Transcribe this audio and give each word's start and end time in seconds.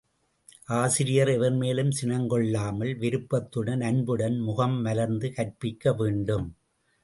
ஆசிரியர் 0.69 1.27
எவர்மேலும் 1.27 1.91
சினங் 2.01 2.25
கொள்ளாமல், 2.27 2.93
விருப்பத்துடன் 2.95 3.81
அன்புடன் 3.81 4.39
முகம் 4.39 4.77
மலர்ந்து 4.81 5.33
கற்பிக்க 5.33 5.93
வேண்டும். 5.93 6.47